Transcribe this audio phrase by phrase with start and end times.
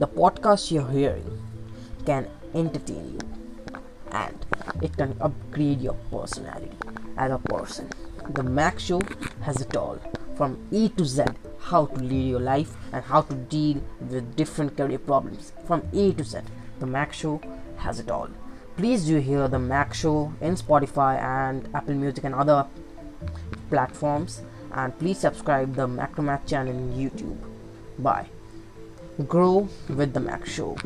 [0.00, 1.30] The podcast you're hearing
[2.06, 3.18] can entertain you
[4.12, 4.46] and
[4.80, 6.72] it can upgrade your personality
[7.18, 7.90] as a person.
[8.30, 9.02] The Mac Show
[9.42, 9.98] has it all
[10.38, 11.24] from A to Z
[11.58, 16.14] how to lead your life and how to deal with different career problems from A
[16.14, 16.38] to Z.
[16.78, 17.38] The Mac Show
[17.76, 18.30] has it all.
[18.78, 22.66] Please do hear the Mac Show in Spotify and Apple Music and other
[23.68, 24.40] platforms.
[24.72, 27.36] And please subscribe the Macromac channel in YouTube.
[27.98, 28.30] Bye.
[29.26, 30.76] Grow with the Mac Show.